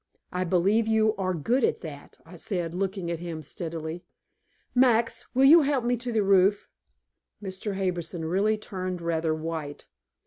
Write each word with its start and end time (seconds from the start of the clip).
"I 0.31 0.45
believe 0.45 0.87
you 0.87 1.15
are 1.17 1.35
good 1.35 1.63
at 1.63 1.81
that," 1.81 2.17
I 2.25 2.35
said, 2.35 2.73
looking 2.73 3.11
at 3.11 3.19
him 3.19 3.43
steadily. 3.43 4.03
"Max, 4.73 5.27
will 5.35 5.45
you 5.45 5.61
help 5.61 5.85
me 5.85 5.95
to 5.97 6.11
the 6.11 6.23
roof?" 6.23 6.67
Mr. 7.39 7.75
Harbison 7.75 8.25
really 8.25 8.57
turned 8.57 8.99
rather 8.99 9.35
white. 9.35 9.85